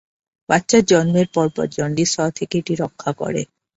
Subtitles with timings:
[0.49, 3.41] বাচ্চার জন্মের পরপর জন্ডিস হওয়া থেকে এটি রক্ষা করে।